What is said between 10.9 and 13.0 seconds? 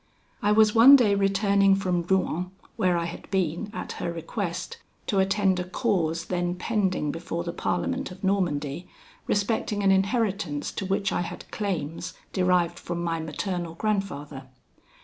I had claims derived